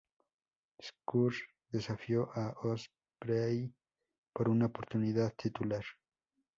[0.83, 1.37] Scurll
[1.69, 3.71] desafió a Ospreay
[4.33, 5.83] por una oportunidad titular.